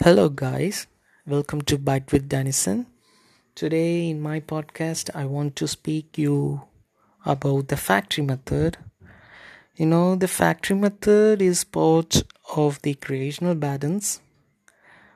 Hello, 0.00 0.28
guys. 0.28 0.86
Welcome 1.26 1.62
to 1.62 1.76
Bite 1.76 2.12
with 2.12 2.28
Denison. 2.28 2.86
Today, 3.56 4.08
in 4.08 4.20
my 4.20 4.38
podcast, 4.38 5.10
I 5.12 5.24
want 5.24 5.56
to 5.56 5.66
speak 5.66 6.16
you 6.16 6.62
about 7.26 7.66
the 7.66 7.76
factory 7.76 8.24
method. 8.24 8.78
You 9.74 9.86
know, 9.86 10.14
the 10.14 10.28
factory 10.28 10.76
method 10.76 11.42
is 11.42 11.64
part 11.64 12.22
of 12.54 12.80
the 12.82 12.94
creational 12.94 13.56
patterns, 13.56 14.20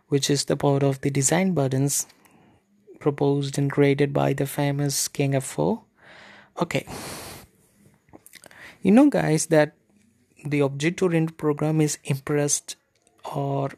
which 0.08 0.28
is 0.28 0.46
the 0.46 0.56
part 0.56 0.82
of 0.82 1.00
the 1.02 1.10
design 1.10 1.54
patterns 1.54 2.08
proposed 2.98 3.58
and 3.58 3.70
created 3.70 4.12
by 4.12 4.32
the 4.32 4.46
famous 4.46 5.06
Gang 5.06 5.36
of 5.36 5.44
Four. 5.44 5.84
Okay, 6.60 6.84
you 8.82 8.90
know, 8.90 9.08
guys, 9.08 9.46
that 9.46 9.74
the 10.44 10.60
object-oriented 10.60 11.38
program 11.38 11.80
is 11.80 11.98
impressed 12.02 12.74
or 13.32 13.70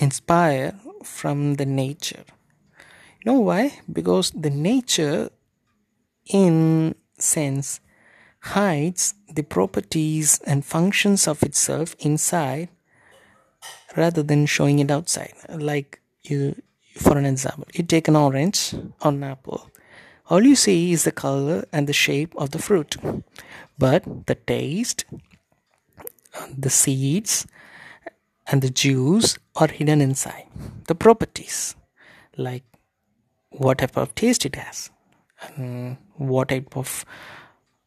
inspire 0.00 0.74
from 1.04 1.54
the 1.54 1.66
nature. 1.66 2.24
You 3.22 3.32
know 3.32 3.40
why? 3.40 3.80
Because 3.92 4.30
the 4.30 4.50
nature 4.50 5.30
in 6.26 6.94
sense 7.18 7.80
hides 8.40 9.14
the 9.28 9.42
properties 9.42 10.40
and 10.46 10.64
functions 10.64 11.28
of 11.28 11.42
itself 11.42 11.94
inside 11.98 12.68
rather 13.96 14.22
than 14.22 14.46
showing 14.46 14.78
it 14.78 14.90
outside. 14.90 15.34
Like 15.48 16.00
you 16.22 16.60
for 16.96 17.16
an 17.18 17.26
example 17.26 17.66
you 17.74 17.84
take 17.84 18.08
an 18.08 18.16
orange 18.16 18.74
or 19.02 19.10
an 19.10 19.22
apple. 19.22 19.70
All 20.28 20.42
you 20.44 20.56
see 20.56 20.92
is 20.92 21.04
the 21.04 21.12
color 21.12 21.64
and 21.72 21.86
the 21.86 21.92
shape 21.92 22.32
of 22.36 22.50
the 22.50 22.58
fruit. 22.58 22.96
But 23.78 24.26
the 24.26 24.36
taste 24.36 25.04
the 26.56 26.70
seeds 26.70 27.46
and 28.46 28.62
the 28.62 28.70
juice 28.70 29.38
are 29.60 29.68
hidden 29.68 30.00
inside. 30.00 30.46
The 30.86 30.94
properties 30.94 31.76
like 32.36 32.64
what 33.50 33.78
type 33.78 33.96
of 33.96 34.14
taste 34.14 34.46
it 34.46 34.56
has 34.56 34.90
and 35.56 35.96
what 36.16 36.48
type 36.48 36.76
of 36.76 37.04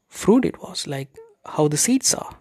fruit 0.07 0.45
it 0.45 0.61
was 0.61 0.85
like 0.87 1.09
how 1.45 1.67
the 1.67 1.77
seeds 1.77 2.13
are 2.13 2.35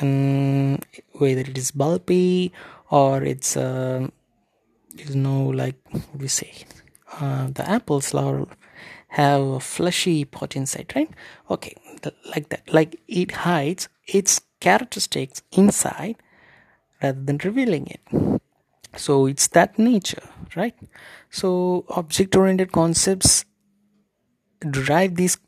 and 0.00 0.84
whether 1.12 1.40
it 1.40 1.58
is 1.58 1.70
bulby 1.72 2.50
or 2.90 3.22
it's 3.22 3.56
uh, 3.56 4.06
you 4.96 5.14
know 5.14 5.44
like 5.44 5.76
we 6.16 6.28
say? 6.28 6.52
Uh, 7.20 7.48
the 7.48 7.68
apples 7.68 8.12
have 9.08 9.40
a 9.40 9.60
fleshy 9.60 10.24
part 10.24 10.54
inside 10.56 10.92
right? 10.94 11.10
Okay 11.50 11.74
like 12.34 12.48
that. 12.50 12.62
Like 12.72 13.00
it 13.08 13.32
hides 13.32 13.88
its 14.06 14.40
characteristics 14.60 15.42
inside 15.52 16.16
rather 17.02 17.20
than 17.20 17.38
revealing 17.38 17.86
it 17.86 18.40
so 18.96 19.26
it's 19.26 19.48
that 19.48 19.78
nature 19.78 20.22
right? 20.56 20.74
So 21.30 21.84
object 21.88 22.36
oriented 22.36 22.72
concepts 22.72 23.44
derive 24.60 25.16
these 25.16 25.38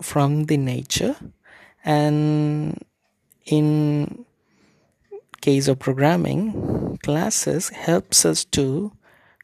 from 0.00 0.44
the 0.44 0.56
nature. 0.56 1.16
And 1.84 2.82
in 3.44 4.24
case 5.40 5.68
of 5.68 5.78
programming 5.78 6.98
classes 7.02 7.70
helps 7.70 8.24
us 8.24 8.44
to 8.44 8.92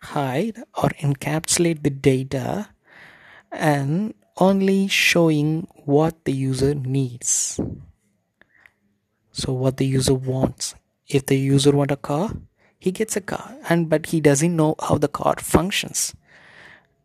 hide 0.03 0.59
or 0.77 0.91
encapsulate 1.01 1.83
the 1.83 1.91
data 1.91 2.69
and 3.51 4.15
only 4.37 4.89
showing 4.89 5.69
what 5.85 6.25
the 6.25 6.33
user 6.33 6.75
needs. 6.75 7.61
So 9.33 9.53
what 9.53 9.79
the 9.79 9.87
user 9.87 10.15
wants 10.15 10.75
if 11.09 11.27
the 11.27 11.37
user 11.37 11.73
want 11.73 11.91
a 11.91 11.97
car 11.97 12.31
he 12.85 12.93
gets 12.93 13.17
a 13.17 13.23
car. 13.23 13.57
And 13.71 13.89
but 13.89 14.07
he 14.13 14.21
doesn't 14.21 14.55
know 14.55 14.75
how 14.87 14.99
the 14.99 15.09
car 15.09 15.37
functions. 15.39 16.15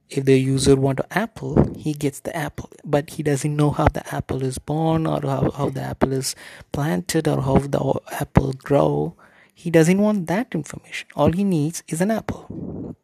If 0.10 0.26
the 0.26 0.38
user 0.38 0.76
want 0.76 1.00
an 1.00 1.06
apple 1.12 1.74
he 1.78 1.94
gets 1.94 2.20
the 2.20 2.36
apple. 2.36 2.70
But 2.84 3.12
he 3.12 3.24
doesn't 3.24 3.56
know 3.56 3.72
how 3.72 3.88
the 3.88 4.04
apple 4.14 4.44
is 4.44 4.58
born 4.58 5.08
or 5.08 5.22
how, 5.22 5.52
how 5.52 5.70
the 5.70 5.82
apple 5.82 6.12
is 6.12 6.36
planted 6.74 7.30
or 7.30 7.42
how 7.42 7.60
the 7.60 8.02
apple 8.12 8.52
grow. 8.54 9.16
He 9.54 9.70
doesn't 9.72 10.02
want 10.02 10.28
that 10.28 10.54
information. 10.54 11.08
All 11.16 11.32
he 11.32 11.46
needs 11.46 11.82
is 11.88 12.02
an 12.02 12.12
apple. 12.12 12.96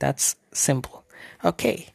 That's 0.00 0.34
simple. 0.52 1.04
Okay. 1.44 1.90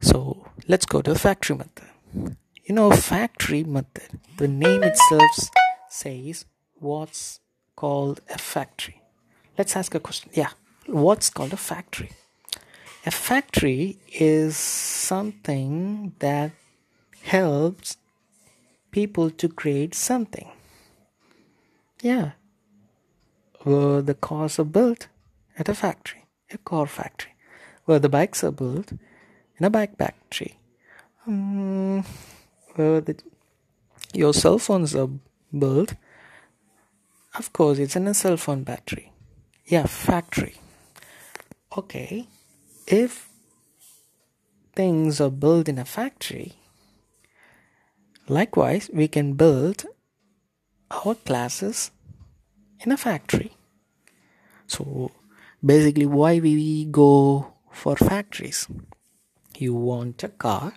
So 0.00 0.46
let's 0.68 0.86
go 0.86 1.02
to 1.02 1.12
the 1.12 1.18
factory 1.18 1.56
method. 1.56 2.36
You 2.64 2.74
know 2.74 2.90
factory 2.92 3.62
method 3.62 4.20
the 4.38 4.48
name 4.48 4.82
itself 4.82 5.50
says 5.90 6.46
what's 6.76 7.40
called 7.76 8.20
a 8.30 8.38
factory. 8.38 9.00
Let's 9.58 9.76
ask 9.76 9.94
a 9.94 10.00
question. 10.00 10.30
Yeah, 10.34 10.50
what's 10.86 11.30
called 11.30 11.52
a 11.52 11.56
factory? 11.56 12.10
A 13.06 13.10
factory 13.10 13.98
is 14.12 14.56
something 14.56 16.14
that 16.20 16.52
helps 17.22 17.96
people 18.90 19.30
to 19.30 19.48
create 19.48 19.94
something. 19.94 20.50
Yeah. 22.00 22.32
Where 23.62 24.02
the 24.02 24.14
cars 24.14 24.58
are 24.58 24.64
built 24.64 25.08
at 25.58 25.68
a 25.68 25.74
factory, 25.74 26.24
a 26.50 26.58
car 26.58 26.86
factory. 26.86 27.32
Where 27.84 27.98
the 27.98 28.08
bikes 28.08 28.42
are 28.42 28.50
built 28.50 28.92
in 28.92 29.64
a 29.64 29.70
bike 29.70 29.96
factory. 29.96 30.58
Um, 31.26 32.04
where 32.74 33.00
the, 33.00 33.16
your 34.12 34.32
cell 34.32 34.58
phones 34.58 34.94
are 34.94 35.10
built 35.58 35.94
of 37.38 37.52
course 37.52 37.78
it's 37.78 37.96
in 37.96 38.06
a 38.06 38.14
cell 38.14 38.36
phone 38.36 38.62
battery. 38.62 39.12
Yeah 39.66 39.86
factory. 39.86 40.56
Okay 41.76 42.28
if 42.86 43.28
things 44.74 45.20
are 45.20 45.30
built 45.30 45.68
in 45.68 45.78
a 45.78 45.84
factory 45.84 46.52
likewise 48.28 48.90
we 48.92 49.08
can 49.08 49.34
build 49.34 49.84
our 50.90 51.14
classes 51.14 51.90
in 52.80 52.92
a 52.92 52.96
factory. 52.96 53.56
So 54.66 55.10
basically 55.64 56.06
why 56.06 56.40
we 56.40 56.84
go 56.86 57.54
for 57.70 57.96
factories? 57.96 58.68
You 59.56 59.74
want 59.74 60.22
a 60.22 60.28
car. 60.28 60.74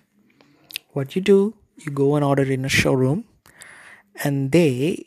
What 0.92 1.16
you 1.16 1.22
do 1.22 1.56
you 1.78 1.92
go 1.92 2.16
and 2.16 2.26
order 2.26 2.44
in 2.44 2.66
a 2.66 2.70
showroom 2.70 3.26
and 4.24 4.52
they 4.52 5.07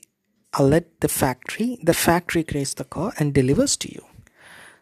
let 0.59 1.01
the 1.01 1.09
factory 1.09 1.79
the 1.83 1.95
factory 1.95 2.43
creates 2.43 2.75
the 2.75 2.85
car 2.85 3.13
and 3.19 3.33
delivers 3.33 3.77
to 3.77 3.93
you. 3.93 4.05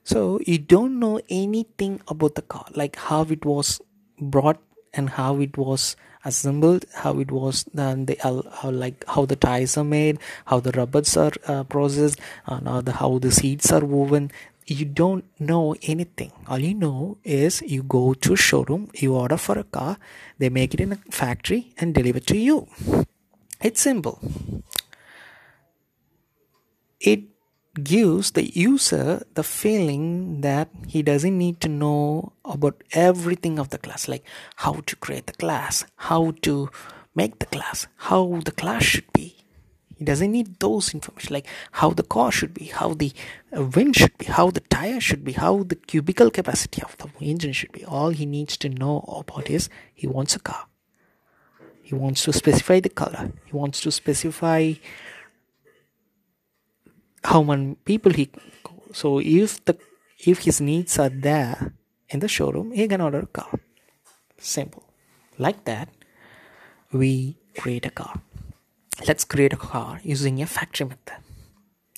So 0.02 0.40
you 0.46 0.58
don't 0.58 0.98
know 0.98 1.20
anything 1.28 2.00
about 2.08 2.34
the 2.34 2.42
car 2.42 2.66
like 2.74 2.96
how 2.96 3.22
it 3.24 3.44
was 3.44 3.80
brought 4.18 4.60
and 4.94 5.10
how 5.10 5.40
it 5.40 5.58
was 5.58 5.96
assembled 6.24 6.84
how 6.94 7.18
it 7.20 7.30
was 7.30 7.64
done 7.64 8.06
the 8.06 8.16
how 8.22 8.70
like 8.70 9.04
how 9.06 9.24
the 9.26 9.36
tires 9.36 9.76
are 9.76 9.84
made 9.84 10.18
how 10.46 10.58
the 10.58 10.72
rubbers 10.72 11.16
are 11.16 11.32
uh, 11.46 11.62
processed 11.64 12.18
and 12.46 12.66
how 12.66 12.80
the 12.80 12.92
how 12.92 13.18
the 13.18 13.30
seats 13.30 13.70
are 13.72 13.84
woven. 13.84 14.30
You 14.70 14.84
don't 14.84 15.24
know 15.40 15.74
anything. 15.82 16.30
All 16.46 16.58
you 16.58 16.74
know 16.74 17.16
is 17.24 17.62
you 17.62 17.82
go 17.82 18.12
to 18.12 18.36
showroom 18.36 18.90
you 18.94 19.14
order 19.14 19.36
for 19.36 19.58
a 19.58 19.64
car 19.64 19.98
they 20.38 20.48
make 20.48 20.74
it 20.74 20.80
in 20.80 20.92
a 20.92 20.96
factory 21.10 21.72
and 21.78 21.94
deliver 21.94 22.20
to 22.20 22.36
you. 22.36 22.66
It's 23.60 23.80
simple. 23.80 24.20
It 27.00 27.25
gives 27.82 28.32
the 28.32 28.44
user 28.59 29.22
the 29.34 29.44
feeling 29.44 30.41
that 30.41 30.69
he 30.86 31.03
doesn't 31.03 31.36
need 31.36 31.60
to 31.60 31.69
know 31.69 32.32
about 32.44 32.82
everything 32.92 33.59
of 33.59 33.70
the 33.70 33.78
class, 33.78 34.09
like 34.09 34.25
how 34.56 34.81
to 34.86 34.97
create 34.97 35.26
the 35.26 35.32
class, 35.34 35.84
how 35.97 36.32
to 36.42 36.70
make 37.14 37.38
the 37.38 37.47
class, 37.47 37.87
how 37.97 38.41
the 38.44 38.53
class 38.53 38.82
should 38.82 39.12
be. 39.12 39.37
He 39.97 40.04
doesn't 40.04 40.31
need 40.31 40.60
those 40.60 40.94
information 40.94 41.34
like 41.34 41.47
how 41.72 41.91
the 41.91 42.04
car 42.04 42.31
should 42.31 42.54
be, 42.54 42.66
how 42.66 42.94
the 42.94 43.12
wind 43.53 43.97
should 43.97 44.17
be, 44.17 44.26
how 44.26 44.50
the 44.50 44.61
tire 44.61 45.00
should 45.00 45.25
be, 45.25 45.32
how 45.32 45.64
the 45.64 45.75
cubical 45.75 46.32
capacity 46.32 46.82
of 46.82 46.96
the 46.99 47.08
engine 47.20 47.52
should 47.52 47.72
be. 47.72 47.84
All 47.84 48.11
he 48.11 48.25
needs 48.25 48.56
to 48.58 48.69
know 48.69 49.00
about 49.08 49.50
is 49.50 49.69
he 49.94 50.06
wants 50.06 50.37
a 50.37 50.40
car 50.40 50.67
he 51.88 51.94
wants 51.94 52.22
to 52.25 52.32
specify 52.34 52.78
the 52.81 52.90
color 52.90 53.32
he 53.46 53.52
wants 53.56 53.81
to 53.81 53.90
specify 53.90 54.75
how 57.30 57.42
many 57.42 57.75
people 57.84 58.12
he 58.19 58.25
so 59.00 59.08
if 59.20 59.62
the 59.66 59.75
if 60.30 60.38
his 60.46 60.60
needs 60.60 60.98
are 60.98 61.14
there 61.28 61.72
in 62.08 62.20
the 62.20 62.30
showroom 62.36 62.72
he 62.72 62.88
can 62.88 63.00
order 63.00 63.20
a 63.20 63.26
car. 63.38 63.52
Simple. 64.38 64.84
Like 65.36 65.64
that 65.64 65.88
we 66.92 67.36
create 67.58 67.86
a 67.86 67.90
car. 67.90 68.14
Let's 69.06 69.25
create 69.25 69.52
a 69.52 69.56
car 69.56 70.00
using 70.02 70.40
a 70.42 70.46
factory 70.46 70.86
method. 70.86 71.20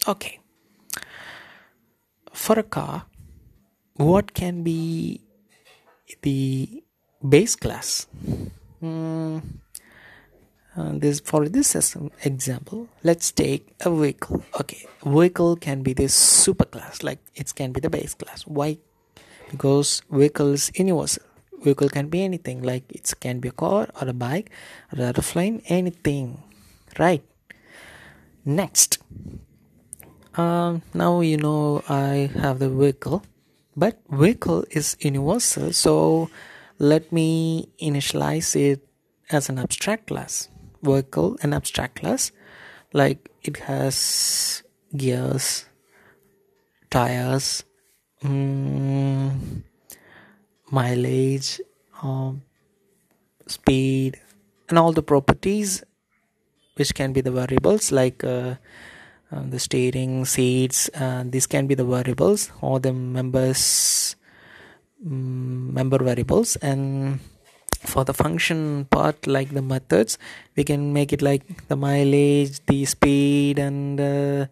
Okay. 0.09 0.41
For 2.33 2.59
a 2.59 2.65
car 2.65 3.06
what 3.94 4.35
can 4.35 4.62
be 4.62 5.21
the 6.23 6.83
base 7.35 7.55
class? 7.55 8.06
Mm, 8.83 9.43
uh, 10.81 10.93
this 10.94 11.21
for 11.21 11.49
this 11.49 11.69
example 12.25 12.88
let's 13.03 13.32
take 13.32 13.62
a 13.81 13.91
vehicle. 13.91 14.43
Okay 14.61 14.87
vehicle 15.05 15.56
can 15.56 15.82
be 15.82 15.93
this 15.93 16.15
super 16.15 16.65
class 16.65 17.03
like 17.03 17.19
it 17.35 17.55
can 17.55 17.73
be 17.73 17.81
the 17.81 17.91
base 17.91 18.15
class. 18.15 18.43
Why? 18.47 18.79
Because 19.50 20.03
vehicle 20.11 20.53
is 20.53 20.71
universal. 20.75 21.25
Vehicle 21.62 21.88
can 21.88 22.09
be 22.09 22.23
anything 22.23 22.62
like 22.62 22.85
it 22.91 23.12
can 23.21 23.41
be 23.41 23.49
a 23.49 23.53
car 23.53 23.88
or 24.00 24.09
a 24.09 24.12
bike 24.12 24.50
or 24.93 25.03
a 25.03 25.06
airplane 25.06 25.62
anything 25.67 26.43
right? 26.99 27.23
Next. 28.44 28.99
Um, 30.35 30.83
now 30.94 31.21
you 31.21 31.37
know 31.37 31.83
i 31.88 32.31
have 32.38 32.61
the 32.61 32.71
vehicle 32.71 33.25
but 33.76 33.99
vehicle 34.09 34.65
is 34.71 34.97
universal 35.00 35.73
so 35.73 36.31
let 36.79 37.11
me 37.11 37.69
initialize 37.83 38.55
it 38.55 38.87
as 39.29 39.49
an 39.49 39.59
abstract 39.59 40.06
class 40.06 40.49
vehicle 40.82 41.37
an 41.43 41.53
abstract 41.53 42.00
class. 42.00 42.32
Like 42.93 43.31
it 43.43 43.59
has 43.59 44.62
gears 44.97 45.67
tires 46.91 47.62
um, 48.25 49.62
mileage 50.71 51.61
um, 52.03 52.43
speed 53.47 54.21
and 54.69 54.79
all 54.79 54.93
the 54.93 55.03
properties 55.03 55.85
which 56.75 56.93
can 56.94 57.12
be 57.12 57.21
the 57.21 57.31
variables 57.31 57.93
like 57.93 58.25
uh, 58.25 58.56
uh, 59.31 59.43
the 59.49 59.61
steering 59.61 60.25
seats 60.25 60.91
uh, 60.97 61.23
these 61.25 61.47
can 61.47 61.69
be 61.69 61.76
the 61.76 61.85
variables 61.85 62.50
or 62.61 62.81
the 62.81 62.93
members 62.93 64.17
um, 65.06 65.73
member 65.73 65.99
variables. 65.99 66.56
And 66.56 67.21
for 67.81 68.05
the 68.05 68.12
function 68.15 68.85
part 68.91 69.27
like 69.27 69.50
the 69.50 69.62
methods 69.62 70.19
we 70.56 70.62
can 70.62 70.93
make 70.93 71.12
it 71.12 71.23
like 71.23 71.67
the 71.69 71.77
mileage 71.77 72.61
the 72.67 72.85
speed 72.85 73.59
and 73.59 74.00
uh, 74.00 74.47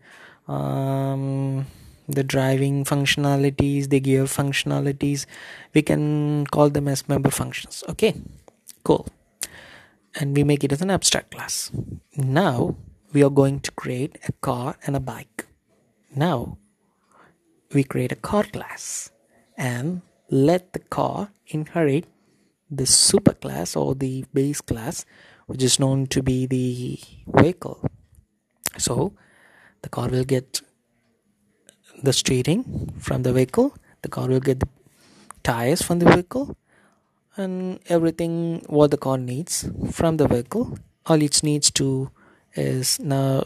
um, 0.50 1.66
the 2.08 2.25
driving 2.25 2.84
functionalities 2.84 3.90
the 3.90 4.00
gear 4.00 4.25
functionalities. 4.25 5.26
We 5.75 5.82
can 5.82 6.46
call 6.46 6.70
them 6.70 6.88
as 6.88 7.08
member 7.08 7.30
functions. 7.30 7.84
Okay 7.88 8.14
cool. 8.88 9.06
And 10.19 10.34
we 10.34 10.44
make 10.44 10.64
it 10.64 10.72
as 10.72 10.81
an 10.81 10.90
abstract 10.90 11.32
class. 11.32 11.70
Now 12.16 12.76
we 13.12 13.22
are 13.22 13.34
going 13.42 13.60
to 13.60 13.70
create 13.72 14.19
a 14.26 14.32
car 14.32 14.76
and 14.86 14.96
a 14.96 15.00
bike. 15.00 15.46
Now 16.14 16.56
we 17.74 17.84
create 17.84 18.12
a 18.12 18.16
car 18.31 18.44
class 18.44 19.10
and 19.58 20.00
let 20.31 20.72
the 20.72 20.78
car 20.78 21.31
inherit 21.48 22.06
the 22.70 22.85
superclass 22.85 23.76
or 23.76 23.94
the 23.94 24.25
base 24.32 24.61
class 24.61 25.05
which 25.47 25.62
is 25.62 25.79
known 25.81 26.06
to 26.06 26.23
be 26.23 26.47
the 26.47 26.99
vehicle. 27.41 27.88
So 28.76 29.15
the 29.82 29.88
car 29.88 30.09
will 30.09 30.25
get 30.25 30.61
the 32.03 32.12
steering 32.12 32.93
from 32.99 33.23
the 33.23 33.32
vehicle 33.32 33.75
the 34.03 34.09
car 34.09 34.29
will 34.29 34.41
get 34.41 34.61
the 34.61 34.69
tires 35.43 35.82
from 35.82 35.99
the 35.99 36.11
vehicle 36.11 36.56
and 37.37 37.81
everything 37.88 38.62
what 38.67 38.91
the 38.91 38.97
car 38.97 39.19
needs 39.19 39.69
from 39.93 40.17
the 40.17 40.29
vehicle. 40.29 40.79
All 41.06 41.23
it 41.23 41.43
needs 41.43 41.70
to 41.73 42.11
is 42.55 42.99
now 43.00 43.44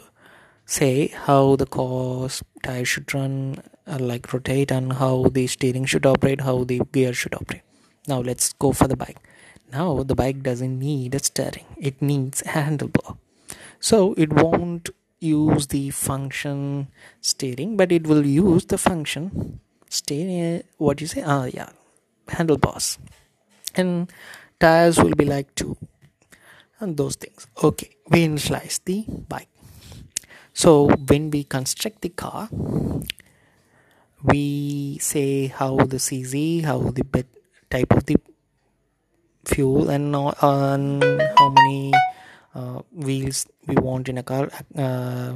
say 0.66 1.08
how 1.08 1.56
the 1.56 1.66
car's 1.66 2.42
tire 2.62 2.84
should 2.84 3.12
run 3.12 3.62
uh, 3.86 3.98
like 4.00 4.32
rotate 4.32 4.70
and 4.70 4.94
how 4.94 5.26
the 5.30 5.46
steering 5.46 5.84
should 5.84 6.06
operate 6.06 6.40
how 6.40 6.64
the 6.64 6.80
gear 6.92 7.12
should 7.12 7.34
operate 7.34 7.62
now 8.08 8.20
let's 8.20 8.52
go 8.52 8.72
for 8.72 8.88
the 8.88 8.96
bike. 8.96 9.18
Now 9.72 10.02
the 10.02 10.14
bike 10.14 10.42
doesn't 10.42 10.78
need 10.78 11.14
a 11.14 11.18
steering. 11.22 11.66
It 11.78 12.02
needs 12.02 12.42
a 12.42 12.48
handlebar. 12.48 13.16
So 13.80 14.14
it 14.18 14.32
won't 14.32 14.90
use 15.20 15.68
the 15.68 15.90
function 15.90 16.88
steering 17.20 17.76
but 17.76 17.92
it 17.92 18.06
will 18.06 18.26
use 18.26 18.64
the 18.66 18.76
function 18.76 19.60
steering 19.88 20.64
what 20.78 20.96
do 20.96 21.04
you 21.04 21.08
say? 21.08 21.22
Ah 21.22 21.44
yeah 21.44 21.70
handlebars. 22.28 22.98
And 23.74 24.10
tires 24.58 24.98
will 24.98 25.14
be 25.14 25.24
like 25.24 25.54
two 25.54 25.76
and 26.80 26.96
those 26.96 27.16
things. 27.16 27.46
Okay 27.62 27.90
we 28.10 28.26
initialize 28.26 28.80
the 28.84 29.04
bike. 29.28 29.48
So 30.52 30.88
when 30.88 31.30
we 31.30 31.44
construct 31.44 32.02
the 32.02 32.10
car 32.10 32.48
we 34.22 34.98
say 34.98 35.46
how 35.46 35.76
the 35.76 35.96
cz 35.96 36.64
how 36.64 36.78
the 36.78 37.04
bed 37.04 37.26
type 37.74 37.92
of 37.96 38.04
the 38.06 38.16
fuel 39.44 39.90
and 39.90 40.14
on 40.14 41.00
how 41.38 41.48
many 41.48 41.92
uh, 42.54 42.80
wheels 42.92 43.46
we 43.66 43.74
want 43.76 44.08
in 44.08 44.18
a 44.18 44.22
car. 44.22 44.48
Uh, 44.76 45.34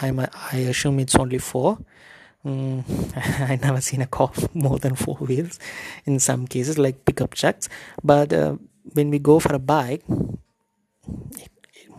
I'm, 0.00 0.20
I 0.20 0.56
assume 0.72 1.00
it's 1.00 1.16
only 1.16 1.38
four. 1.38 1.78
Mm, 2.44 2.82
I 3.50 3.56
never 3.56 3.80
seen 3.80 4.00
a 4.00 4.06
car 4.06 4.32
more 4.54 4.78
than 4.78 4.94
four 4.96 5.16
wheels 5.16 5.58
in 6.06 6.18
some 6.18 6.46
cases 6.46 6.78
like 6.78 7.04
pickup 7.04 7.34
trucks. 7.34 7.68
But 8.02 8.32
uh, 8.32 8.56
when 8.94 9.10
we 9.10 9.18
go 9.18 9.38
for 9.38 9.54
a 9.54 9.58
bike 9.58 10.02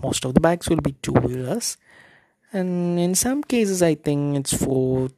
most 0.02 0.26
of 0.26 0.34
the 0.34 0.40
bikes 0.40 0.70
will 0.70 0.82
be 0.82 0.94
two 1.02 1.14
wheelers 1.14 1.78
and 2.52 3.00
in 3.00 3.16
some 3.16 3.44
cases 3.44 3.82
I 3.82 3.96
think 3.96 4.38
it's 4.38 4.54
four 4.54 5.10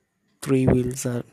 three 0.42 0.68
wheels 0.68 1.06
are 1.06 1.24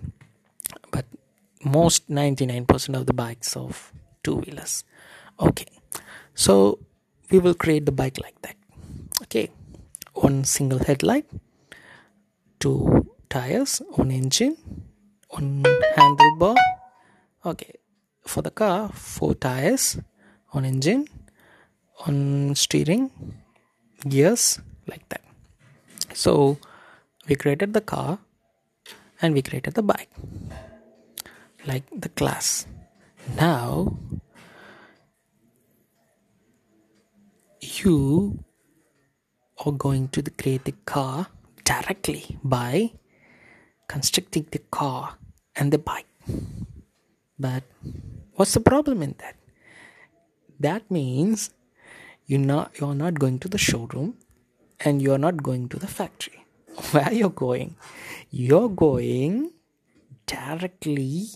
most 1.65 2.09
99% 2.09 2.97
of 2.97 3.07
the 3.07 3.13
bikes 3.13 3.57
of 3.57 3.93
two 4.23 4.37
wheelers 4.37 4.85
okay. 5.41 5.67
So 6.35 6.79
we 7.31 7.39
will 7.39 7.55
create 7.55 7.87
the 7.87 7.93
bike 7.93 8.19
like 8.21 8.41
that. 8.43 8.57
Okay. 9.23 9.51
One 10.15 10.45
single 10.45 10.79
headlight 10.79 11.27
two 12.59 13.09
tires 13.31 13.81
one 13.97 14.11
engine 14.11 14.57
one 15.29 15.63
handlebar. 15.97 16.57
Okay. 17.45 17.75
For 18.27 18.43
the 18.43 18.51
car 18.51 18.91
four 18.93 19.35
tires 19.35 19.99
one 20.51 20.65
engine 20.65 21.07
one 22.05 22.55
steering 22.55 23.11
gears 24.09 24.61
like 24.87 25.09
that. 25.09 25.23
So 26.15 26.59
we 27.29 27.37
created 27.37 27.73
the 27.73 27.81
car 27.81 28.19
and 29.23 29.35
we 29.35 29.43
created 29.43 29.75
the 29.75 29.83
bike 29.83 30.11
like 31.67 31.85
the 31.93 32.09
class. 32.09 32.67
Now 33.37 33.97
you 37.61 38.45
are 39.65 39.73
going 39.73 40.09
to 40.09 40.23
create 40.23 40.65
the 40.65 40.75
car 40.85 41.27
directly 41.65 42.39
by 42.43 42.93
constructing 43.89 44.47
the 44.51 44.59
car 44.59 45.19
and 45.57 45.73
the 45.73 45.79
bike. 45.79 46.07
But 47.39 47.65
what's 48.35 48.55
the 48.55 48.61
problem 48.61 49.03
in 49.03 49.15
that? 49.19 49.37
That 50.59 50.91
means 50.91 51.51
you're 52.27 52.41
not 52.41 52.79
you're 52.81 52.95
not 52.95 53.19
going 53.19 53.39
to 53.41 53.49
the 53.49 53.59
showroom 53.59 54.17
and 54.81 55.03
you're 55.03 55.19
not 55.19 55.43
going 55.43 55.69
to 55.71 55.79
the 55.79 55.87
factory. 55.87 56.45
Where 56.93 57.13
you're 57.13 57.31
going? 57.31 57.77
You're 58.31 58.69
going 58.69 59.53
directly 60.27 61.29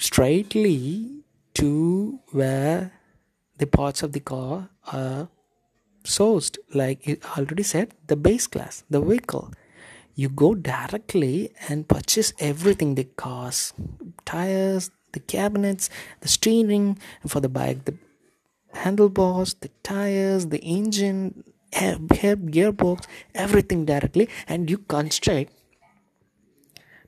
straightly 0.00 1.22
to 1.52 2.18
where 2.32 2.90
the 3.58 3.66
parts 3.66 4.02
of 4.02 4.12
the 4.12 4.20
car 4.20 4.70
are 4.92 5.28
sourced. 6.04 6.56
Like 6.74 7.06
it 7.06 7.22
already 7.36 7.62
said 7.62 7.92
the 8.06 8.16
base 8.16 8.46
class 8.46 8.82
the 8.88 9.00
vehicle. 9.00 9.52
You 10.14 10.28
go 10.30 10.54
directly 10.54 11.52
and 11.68 11.86
purchase 11.86 12.32
everything 12.40 12.94
the 12.94 13.04
cars 13.04 13.74
tires 14.24 14.90
the 15.12 15.20
cabinets 15.20 15.90
the 16.20 16.28
steering 16.28 16.98
for 17.26 17.40
the 17.40 17.48
bike 17.48 17.84
the 17.84 17.94
handlebars 18.72 19.54
the 19.54 19.70
tires 19.82 20.46
the 20.46 20.60
engine 20.60 21.44
gearbox 21.72 23.04
everything 23.34 23.84
directly. 23.84 24.28
And 24.48 24.70
you 24.70 24.78
construct 24.78 25.52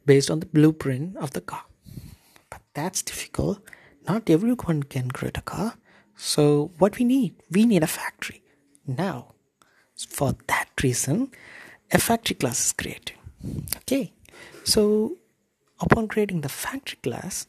based 0.04 0.30
on 0.30 0.40
the 0.40 0.46
blueprint 0.46 1.16
of 1.16 1.30
the 1.32 1.40
car 1.40 1.64
that's 2.74 3.02
difficult. 3.02 3.60
Not 4.08 4.28
everyone 4.28 4.82
can 4.84 5.10
create 5.10 5.38
a 5.38 5.42
car. 5.42 5.74
So, 6.16 6.72
what 6.78 6.98
we 6.98 7.04
need? 7.04 7.34
We 7.50 7.64
need 7.66 7.82
a 7.82 7.86
factory. 7.86 8.42
Now, 8.86 9.34
for 9.96 10.34
that 10.46 10.68
reason, 10.82 11.30
a 11.90 11.98
factory 11.98 12.34
class 12.34 12.66
is 12.66 12.72
created. 12.72 13.16
Okay, 13.78 14.12
so 14.64 15.16
upon 15.80 16.08
creating 16.08 16.42
the 16.42 16.48
factory 16.48 16.98
class, 17.02 17.46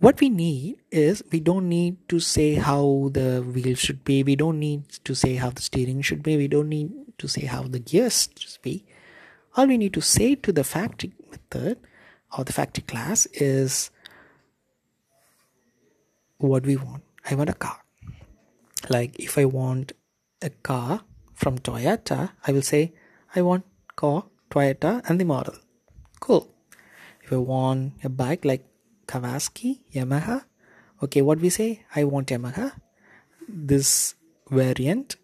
what 0.00 0.20
we 0.20 0.28
need 0.28 0.76
is 0.90 1.22
we 1.30 1.40
don't 1.40 1.68
need 1.68 2.08
to 2.08 2.20
say 2.20 2.54
how 2.54 3.10
the 3.12 3.42
wheel 3.42 3.74
should 3.74 4.04
be, 4.04 4.22
we 4.22 4.36
don't 4.36 4.58
need 4.58 4.88
to 5.04 5.14
say 5.14 5.36
how 5.36 5.50
the 5.50 5.62
steering 5.62 6.02
should 6.02 6.22
be, 6.22 6.36
we 6.36 6.48
don't 6.48 6.68
need 6.68 6.92
to 7.18 7.28
say 7.28 7.46
how 7.46 7.62
the 7.62 7.78
gears 7.78 8.28
should 8.36 8.60
be. 8.60 8.84
All 9.56 9.66
we 9.66 9.78
need 9.78 9.94
to 9.94 10.00
say 10.00 10.34
to 10.34 10.52
the 10.52 10.64
factory 10.64 11.12
method 11.30 11.78
or 12.36 12.44
the 12.44 12.52
factory 12.52 12.82
class 12.82 13.26
is 13.26 13.90
what 16.46 16.64
we 16.66 16.76
want. 16.76 17.02
I 17.30 17.34
want 17.34 17.50
a 17.50 17.54
car. 17.66 17.78
like 18.94 19.18
if 19.18 19.38
i 19.38 19.44
want 19.44 19.92
a 20.42 20.50
car 20.68 21.00
from 21.42 21.58
toyota 21.58 22.18
i 22.46 22.52
will 22.52 22.66
say 22.70 22.92
i 23.34 23.42
want 23.48 23.64
car 23.96 24.24
toyota 24.50 25.02
and 25.08 25.20
the 25.20 25.24
model. 25.24 25.54
Cool. 26.20 26.44
If 27.22 27.32
i 27.32 27.36
want 27.36 27.94
a 28.04 28.08
bike 28.08 28.44
like 28.44 28.64
kawasaki 29.06 29.80
yamaha 29.94 30.44
okay 31.02 31.22
what 31.22 31.38
we 31.40 31.50
say? 31.50 31.84
I 31.94 32.04
want 32.04 32.28
yamaha 32.28 32.72
this 33.48 34.14
variant 34.50 35.16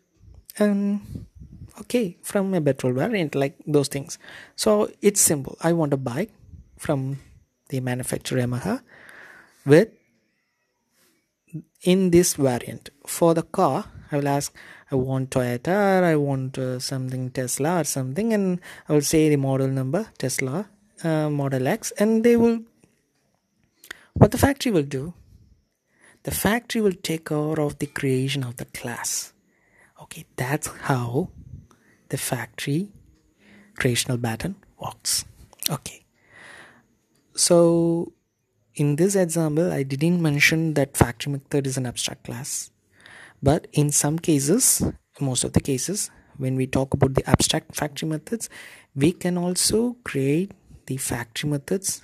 and 0.59 1.27
okay 1.81 2.19
from 2.23 2.53
a 2.55 2.61
petrol 2.61 2.93
variant 2.93 3.35
like 3.35 3.57
those 3.67 3.89
things. 3.89 4.19
So 4.57 4.91
it's 5.01 5.21
simple. 5.21 5.57
I 5.63 5.73
want 5.73 5.93
a 5.93 5.97
bike 5.97 6.33
from 6.77 7.21
the 7.69 7.81
manufacturer 7.81 8.41
yamaha 8.41 8.83
with 9.65 9.89
in 11.83 12.11
this 12.11 12.35
variant. 12.35 12.91
For 13.07 13.35
the 13.35 13.43
car 13.43 13.85
i 14.13 14.17
will 14.17 14.29
ask 14.29 14.55
i 14.91 14.97
want 14.97 15.31
toyota 15.31 16.01
or 16.01 16.05
i 16.05 16.17
want 16.17 16.59
uh, 16.59 16.79
something 16.79 17.31
tesla 17.31 17.81
or 17.81 17.85
something? 17.85 18.33
And 18.33 18.61
i 18.89 18.93
will 18.93 19.03
say 19.03 19.29
the 19.29 19.37
model 19.37 19.69
number 19.69 20.09
tesla 20.19 20.69
uh, 21.05 21.31
model 21.31 21.67
x 21.69 21.93
and 21.99 22.25
they 22.25 22.37
will 22.37 22.61
what 24.15 24.33
the 24.33 24.39
factory 24.39 24.73
will 24.73 24.83
do 25.01 25.15
the 26.25 26.31
factory 26.31 26.81
will 26.81 26.99
take 27.11 27.27
care 27.27 27.61
of 27.61 27.79
the 27.79 27.87
creation 27.87 28.43
of 28.43 28.57
the 28.57 28.67
class 28.67 29.33
okay 30.03 30.25
that's 30.37 30.67
how 30.89 31.31
the 32.11 32.19
factory 32.19 32.91
creational 33.81 34.19
pattern 34.19 34.55
works. 34.79 35.25
Okay. 35.69 36.05
So 37.35 38.13
in 38.75 38.97
this 38.97 39.15
example 39.17 39.73
i 39.73 39.83
didn't 39.83 40.23
mention 40.23 40.75
that 40.75 40.97
factory 40.97 41.33
method 41.33 41.67
is 41.67 41.77
an 41.77 41.87
abstract 41.87 42.25
class. 42.25 42.71
But 43.43 43.69
in 43.73 43.91
some 43.91 44.19
cases 44.19 44.83
most 45.21 45.45
of 45.45 45.53
the 45.55 45.61
cases 45.61 46.11
when 46.37 46.57
we 46.57 46.67
talk 46.67 46.95
about 46.95 47.15
the 47.15 47.29
abstract 47.29 47.75
factory 47.75 48.09
methods 48.09 48.49
we 48.95 49.13
can 49.13 49.39
also 49.39 49.97
create 50.05 50.53
the 50.87 50.97
factory 50.97 51.51
methods 51.51 52.03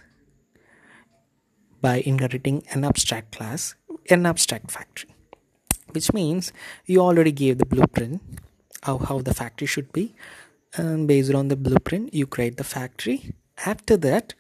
by 1.80 1.96
inheriting 1.98 2.62
an 2.70 2.84
abstract 2.84 3.36
class 3.36 3.74
an 4.08 4.24
abstract 4.24 4.70
factory. 4.70 5.10
Which 5.92 6.12
means 6.12 6.52
you 6.86 7.00
already 7.00 7.32
gave 7.32 7.58
the 7.58 7.66
blueprint 7.66 8.22
of 8.82 9.08
how 9.08 9.20
the 9.20 9.34
factory 9.34 9.66
should 9.66 9.92
be 9.92 10.14
and 10.74 11.06
based 11.08 11.34
on 11.34 11.48
the 11.48 11.56
blueprint 11.56 12.14
you 12.14 12.26
create 12.26 12.56
the 12.56 12.64
factory. 12.64 13.34
After 13.64 13.96
that 13.98 14.34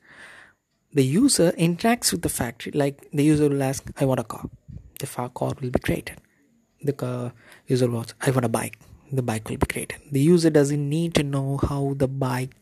the 0.96 1.04
user 1.04 1.52
interacts 1.52 2.10
with 2.10 2.22
the 2.22 2.30
factory. 2.30 2.72
Like 2.72 3.10
the 3.12 3.22
user 3.22 3.48
will 3.50 3.62
ask 3.62 3.84
i 4.00 4.04
want 4.06 4.20
a 4.20 4.24
car. 4.24 4.48
The 4.98 5.06
car 5.06 5.52
will 5.60 5.70
be 5.70 5.78
created. 5.78 6.18
The 6.82 6.94
car 6.94 7.32
user 7.66 7.90
wants 7.90 8.14
i 8.22 8.30
want 8.30 8.46
a 8.46 8.48
bike. 8.48 8.78
The 9.12 9.22
bike 9.22 9.48
will 9.48 9.58
be 9.58 9.66
created. 9.66 9.98
The 10.10 10.20
user 10.20 10.48
doesn't 10.48 10.88
need 10.88 11.14
to 11.16 11.22
know 11.22 11.58
how 11.58 11.94
the 11.96 12.08
bike 12.08 12.56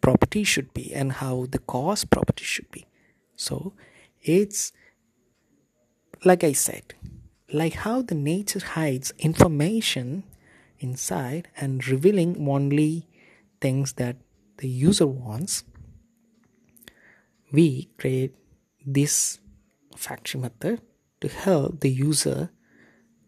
property 0.00 0.42
should 0.42 0.72
be 0.72 0.92
and 0.94 1.12
how 1.12 1.46
the 1.50 1.58
cost 1.58 2.08
property 2.08 2.44
should 2.44 2.70
be. 2.70 2.86
So 3.36 3.74
it's 4.22 4.72
like 6.24 6.42
I 6.42 6.52
said, 6.52 6.94
like 7.52 7.74
how 7.74 8.00
the 8.00 8.14
nature 8.14 8.60
hides 8.60 9.12
information 9.18 10.24
inside 10.78 11.48
and 11.58 11.86
revealing 11.86 12.48
only 12.48 13.06
things 13.60 13.94
that 13.94 14.16
the 14.56 14.68
user 14.68 15.06
wants, 15.06 15.64
we 17.52 17.90
create 17.98 18.34
this 18.84 19.38
factory 19.96 20.40
method 20.40 20.80
to 21.20 21.28
help 21.28 21.80
the 21.80 21.90
user 21.90 22.50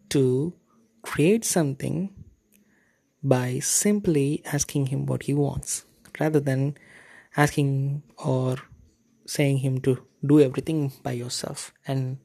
to 0.09 0.53
create 1.01 1.45
something 1.45 2.13
by 3.21 3.59
simply 3.59 4.41
asking 4.45 4.87
him 4.87 5.05
what 5.05 5.23
he 5.23 5.33
wants 5.33 5.85
rather 6.19 6.39
than 6.39 6.75
asking 7.37 8.03
or 8.17 8.57
saying 9.25 9.57
him 9.57 9.79
to 9.81 10.05
do 10.25 10.39
everything 10.39 10.91
by 11.01 11.11
yourself. 11.11 11.73
And 11.87 12.17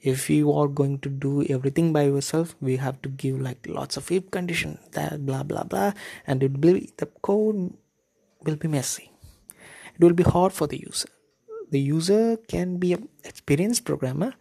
if 0.00 0.30
you 0.30 0.52
are 0.52 0.68
going 0.68 0.98
to 1.00 1.08
do 1.08 1.44
everything 1.44 1.92
by 1.92 2.02
yourself 2.02 2.54
we 2.60 2.76
have 2.76 3.00
to 3.02 3.08
give 3.08 3.40
like 3.40 3.66
lots 3.66 3.96
of 3.96 4.10
if 4.12 4.30
condition 4.30 4.78
that 4.92 5.24
blah 5.24 5.42
blah 5.42 5.64
blah 5.64 5.92
and 6.26 6.42
it 6.42 6.52
will 6.52 6.74
be 6.74 6.92
the 6.98 7.06
code 7.06 7.72
will 8.44 8.56
be 8.56 8.68
messy. 8.68 9.10
It 9.94 10.04
will 10.04 10.12
be 10.12 10.22
hard 10.22 10.52
for 10.52 10.66
the 10.66 10.78
user 10.78 11.08
the 11.76 11.80
user 11.80 12.24
can 12.54 12.76
be 12.78 12.92
an 12.96 13.08
experienced 13.30 13.84
programmer 13.84 14.32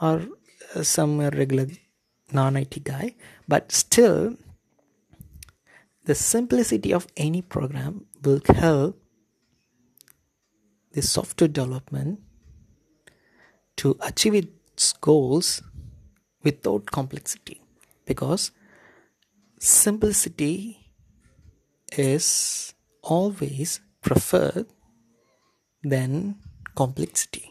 or 0.00 0.16
uh, 0.74 0.82
some 0.82 1.20
regular 1.20 1.66
non-IT 2.32 2.82
guy 2.84 3.14
but 3.46 3.72
still 3.72 4.36
the 6.08 6.14
simplicity 6.14 6.90
of 6.98 7.06
any 7.18 7.42
program 7.42 8.06
will 8.22 8.40
help 8.56 8.98
the 10.92 11.02
software 11.02 11.48
development 11.48 12.20
to 13.76 13.94
achieve 14.00 14.34
its 14.34 14.94
goals 14.94 15.62
without 16.42 16.86
complexity. 16.86 17.60
Because 18.06 18.52
simplicity 19.58 20.94
is 21.92 22.72
always 23.02 23.80
preferred 24.00 24.66
than 25.82 26.36
complexity. 26.78 27.46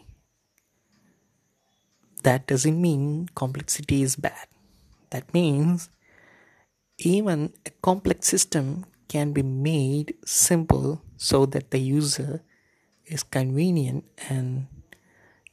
That 2.22 2.46
doesn't 2.46 2.80
mean 2.80 3.28
complexity 3.34 4.02
is 4.02 4.16
bad. 4.16 4.46
That 5.10 5.32
means 5.34 5.90
even 6.98 7.52
a 7.66 7.70
complex 7.82 8.28
system 8.28 8.86
can 9.08 9.32
be 9.32 9.42
made 9.42 10.14
simple 10.24 11.02
so 11.16 11.46
that 11.46 11.70
the 11.70 11.78
user 11.78 12.42
is 13.06 13.22
convenient 13.22 14.04
and 14.28 14.66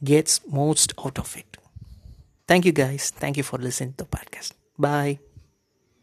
gets 0.03 0.45
most 0.47 0.93
out 1.03 1.19
of 1.19 1.35
it. 1.37 1.57
Thank 2.47 2.65
you 2.65 2.71
guys. 2.71 3.11
Thank 3.11 3.37
you 3.37 3.43
for 3.43 3.57
listening 3.57 3.93
to 3.93 4.05
the 4.05 4.09
podcast. 4.17 4.53
Bye. 4.77 5.19